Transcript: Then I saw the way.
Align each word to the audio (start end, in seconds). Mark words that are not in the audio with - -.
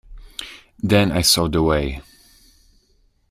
Then 0.79 1.11
I 1.11 1.21
saw 1.21 1.47
the 1.47 1.61
way. 1.61 2.01